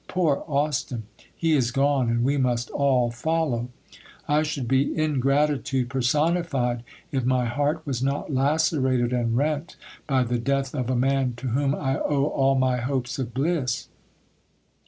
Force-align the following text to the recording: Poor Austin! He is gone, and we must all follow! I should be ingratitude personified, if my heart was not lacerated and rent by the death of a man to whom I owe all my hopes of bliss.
Poor 0.07 0.43
Austin! 0.47 1.03
He 1.37 1.53
is 1.53 1.69
gone, 1.69 2.09
and 2.09 2.23
we 2.23 2.35
must 2.35 2.71
all 2.71 3.11
follow! 3.11 3.69
I 4.27 4.41
should 4.41 4.67
be 4.67 4.97
ingratitude 4.97 5.91
personified, 5.91 6.81
if 7.11 7.23
my 7.23 7.45
heart 7.45 7.85
was 7.85 8.01
not 8.01 8.33
lacerated 8.33 9.13
and 9.13 9.37
rent 9.37 9.75
by 10.07 10.23
the 10.23 10.39
death 10.39 10.73
of 10.73 10.89
a 10.89 10.95
man 10.95 11.35
to 11.37 11.49
whom 11.49 11.75
I 11.75 11.99
owe 11.99 12.25
all 12.25 12.55
my 12.55 12.77
hopes 12.77 13.19
of 13.19 13.31
bliss. 13.35 13.89